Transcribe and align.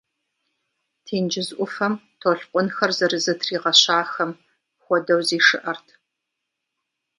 Тенджыз 1.05 1.49
ӏуфэм 1.57 1.93
толъкъунхэр 2.21 2.91
зэрызэтригъэщахэм 2.97 4.31
хуэдэу 4.83 5.21
зишыӏэрт. 5.27 5.87